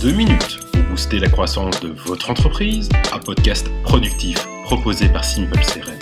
2 0.00 0.12
minutes 0.12 0.60
pour 0.72 0.82
booster 0.84 1.18
la 1.18 1.28
croissance 1.28 1.80
de 1.80 1.88
votre 1.88 2.30
entreprise, 2.30 2.88
un 3.12 3.18
podcast 3.18 3.66
productif 3.82 4.46
proposé 4.62 5.08
par 5.08 5.24
Simple 5.24 5.58
CRM. 5.58 5.98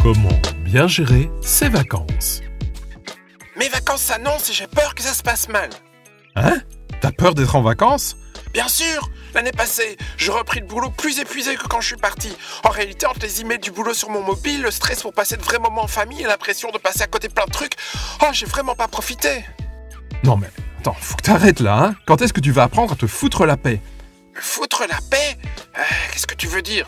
Comment 0.00 0.40
bien 0.64 0.86
gérer 0.86 1.28
ses 1.40 1.68
vacances? 1.68 2.40
Mes 3.58 3.68
vacances 3.68 4.02
s'annoncent 4.02 4.50
et 4.50 4.54
j'ai 4.54 4.68
peur 4.68 4.94
que 4.94 5.02
ça 5.02 5.12
se 5.12 5.24
passe 5.24 5.48
mal. 5.48 5.70
Hein? 6.36 6.60
T'as 7.00 7.10
peur 7.10 7.34
d'être 7.34 7.56
en 7.56 7.62
vacances? 7.62 8.16
Bien 8.54 8.68
sûr 8.68 9.10
L'année 9.34 9.50
passée, 9.50 9.96
j'ai 10.18 10.30
repris 10.30 10.60
le 10.60 10.66
boulot 10.66 10.90
plus 10.90 11.18
épuisé 11.18 11.56
que 11.56 11.66
quand 11.66 11.80
je 11.80 11.88
suis 11.88 11.96
parti. 11.96 12.28
En 12.62 12.68
réalité, 12.68 13.06
entre 13.06 13.22
les 13.22 13.40
emails 13.40 13.58
du 13.58 13.72
boulot 13.72 13.94
sur 13.94 14.08
mon 14.10 14.22
mobile, 14.22 14.62
le 14.62 14.70
stress 14.70 15.02
pour 15.02 15.12
passer 15.12 15.36
de 15.36 15.42
vrais 15.42 15.58
moments 15.58 15.82
en 15.82 15.88
famille 15.88 16.20
et 16.20 16.26
l'impression 16.26 16.70
de 16.70 16.78
passer 16.78 17.02
à 17.02 17.06
côté 17.08 17.26
de 17.26 17.32
plein 17.32 17.46
de 17.46 17.50
trucs, 17.50 17.74
oh, 18.22 18.26
j'ai 18.32 18.46
vraiment 18.46 18.76
pas 18.76 18.86
profité. 18.86 19.44
Non 20.22 20.36
mais, 20.36 20.50
attends, 20.82 20.96
faut 21.00 21.16
que 21.16 21.22
t'arrêtes 21.22 21.60
là, 21.60 21.78
hein 21.78 21.94
Quand 22.06 22.20
est-ce 22.22 22.32
que 22.32 22.40
tu 22.40 22.50
vas 22.50 22.64
apprendre 22.64 22.92
à 22.92 22.96
te 22.96 23.06
foutre 23.06 23.46
la 23.46 23.56
paix? 23.56 23.80
Me 24.34 24.40
foutre 24.40 24.82
la 24.88 24.98
paix? 25.10 25.38
Euh, 25.78 25.82
Qu'est-ce 26.12 26.26
que 26.26 26.34
tu 26.34 26.48
veux 26.48 26.62
dire? 26.62 26.86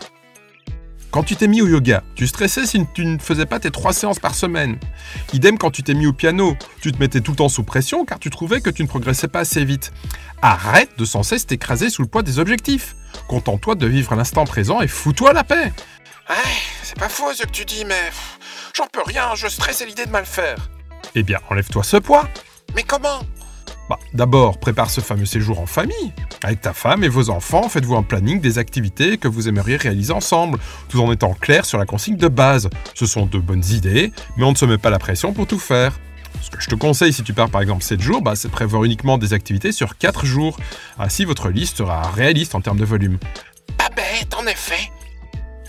Quand 1.13 1.23
tu 1.23 1.37
t'es 1.37 1.47
mis 1.47 1.63
au 1.63 1.69
yoga, 1.69 2.03
tu 2.17 2.27
stressais 2.27 2.67
si 2.67 2.85
tu 2.93 3.05
ne 3.07 3.19
faisais 3.19 3.47
pas 3.47 3.61
tes 3.61 3.71
trois 3.71 3.93
séances 3.93 4.19
par 4.19 4.35
semaine. 4.35 4.81
Idem 5.33 5.59
quand 5.59 5.71
tu 5.71 5.85
t'es 5.85 5.95
mis 5.95 6.09
au 6.09 6.13
piano, 6.13 6.57
tu 6.81 6.91
te 6.91 6.99
mettais 6.99 7.21
tout 7.21 7.31
le 7.31 7.37
temps 7.37 7.49
sous 7.49 7.63
pression 7.63 8.05
car 8.05 8.19
tu 8.19 8.31
trouvais 8.31 8.61
que 8.61 8.69
tu 8.71 8.83
ne 8.83 8.89
progressais 8.89 9.29
pas 9.29 9.41
assez 9.41 9.65
vite. 9.65 9.93
Arrête 10.43 10.91
de 10.99 11.05
sans 11.05 11.23
cesse 11.23 11.47
t'écraser 11.47 11.89
sous 11.89 12.03
le 12.03 12.09
poids 12.09 12.25
des 12.25 12.41
objectifs. 12.41 12.97
Contente-toi 13.29 13.77
de 13.77 13.87
vivre 13.87 14.17
l'instant 14.17 14.45
présent 14.45 14.81
et 14.81 14.89
fous-toi 14.89 15.33
la 15.33 15.45
paix. 15.45 15.73
Ouais, 16.29 16.37
c'est 16.83 16.99
pas 16.99 17.09
faux 17.09 17.33
ce 17.33 17.45
que 17.45 17.51
tu 17.51 17.65
dis, 17.65 17.85
mais 17.85 18.11
j'en 18.77 18.89
peux 18.89 19.03
rien, 19.07 19.37
je 19.37 19.47
stresse 19.47 19.83
à 19.83 19.85
l'idée 19.87 20.07
de 20.07 20.11
mal 20.11 20.27
faire. 20.27 20.57
Eh 21.15 21.23
bien, 21.23 21.39
enlève-toi 21.49 21.85
ce 21.85 21.99
poids. 21.99 22.29
Mais 22.75 22.83
comment? 22.83 23.21
Bah, 23.89 23.99
d'abord, 24.15 24.59
prépare 24.59 24.91
ce 24.91 25.01
fameux 25.01 25.27
séjour 25.27 25.61
en 25.61 25.67
famille. 25.67 26.13
Avec 26.43 26.61
ta 26.63 26.73
femme 26.73 27.05
et 27.05 27.09
vos 27.09 27.29
enfants, 27.31 27.69
faites-vous 27.69 27.97
un 27.97 28.03
planning 28.03 28.41
des 28.41 28.59
activités 28.59 29.19
que 29.19 29.29
vous 29.29 29.49
aimeriez 29.49 29.77
réaliser 29.77 30.13
ensemble, 30.13 30.59
tout 30.89 31.01
en 31.01 31.13
étant 31.13 31.35
clair 31.35 31.67
sur 31.67 31.79
la 31.79 31.85
consigne 31.85 32.17
de 32.17 32.29
base. 32.29 32.71
Ce 32.95 33.07
sont 33.07 33.27
de 33.27 33.39
bonnes 33.39 33.65
idées, 33.71 34.13
mais 34.37 34.45
on 34.45 34.53
ne 34.53 34.57
se 34.57 34.65
met 34.65 34.79
pas 34.79 34.91
la 34.91 34.99
pression 34.99 35.33
pour 35.33 35.47
tout 35.47 35.59
faire. 35.59 35.99
Ce 36.41 36.51
que 36.51 36.61
je 36.61 36.69
te 36.69 36.75
conseille 36.75 37.13
si 37.13 37.23
tu 37.23 37.33
pars 37.33 37.49
par 37.49 37.61
exemple 37.61 37.83
7 37.83 38.01
jours, 38.01 38.23
bah, 38.23 38.37
c'est 38.37 38.51
prévoir 38.51 38.85
uniquement 38.85 39.19
des 39.19 39.33
activités 39.33 39.73
sur 39.73 39.97
4 39.99 40.25
jours. 40.27 40.59
Ainsi, 40.99 41.25
votre 41.25 41.49
liste 41.49 41.79
sera 41.79 42.03
réaliste 42.11 42.55
en 42.55 42.61
termes 42.61 42.79
de 42.79 42.85
volume. 42.85 43.19
Pas 43.79 43.91
bête, 43.95 44.35
en 44.35 44.47
effet. 44.47 44.91